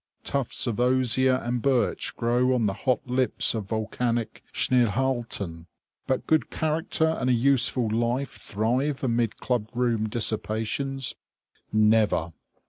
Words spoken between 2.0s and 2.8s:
grow on the